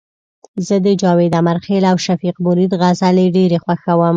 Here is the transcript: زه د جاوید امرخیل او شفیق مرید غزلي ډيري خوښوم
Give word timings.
زه 0.67 0.75
د 0.85 0.87
جاوید 1.01 1.33
امرخیل 1.41 1.83
او 1.91 1.97
شفیق 2.05 2.35
مرید 2.45 2.71
غزلي 2.81 3.27
ډيري 3.35 3.57
خوښوم 3.63 4.09